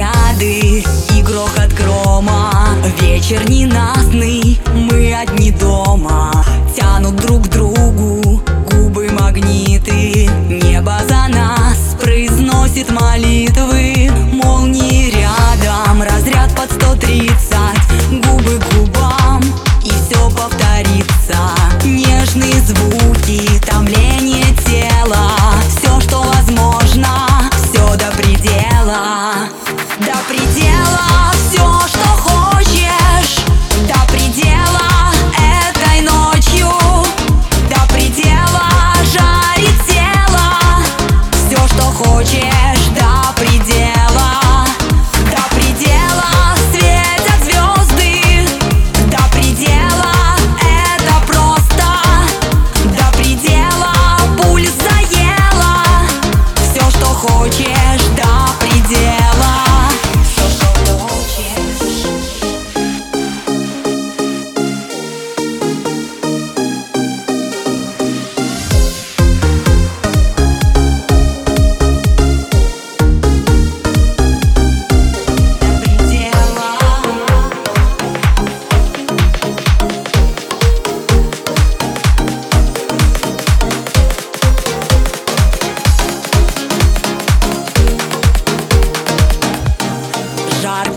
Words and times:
снаряды 0.00 0.82
и 1.14 1.22
грохот 1.22 1.72
грома. 1.72 2.74
Вечер 3.00 3.48
ненастный, 3.48 4.58
мы 4.74 5.14
одни 5.14 5.50
дома. 5.50 6.32
Тянут 6.74 7.16
друг 7.16 7.48
другу 7.48 7.99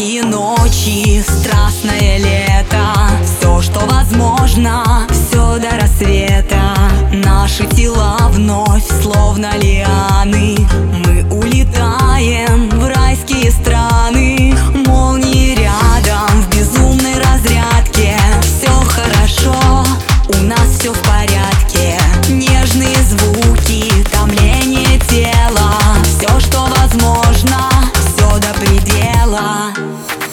жаркие 0.00 0.22
ночи, 0.22 1.22
страстное 1.22 2.16
лето. 2.16 2.94
Все, 3.22 3.60
что 3.60 3.80
возможно, 3.80 5.06
все 5.10 5.58
до 5.58 5.78
рассвета. 5.78 6.74
Наши 7.12 7.66
тела 7.66 8.16
вновь, 8.30 8.86
словно 9.02 9.50
лианы. 9.58 10.56
Мы 11.04 11.09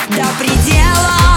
до 0.10 0.26
предела. 0.38 1.37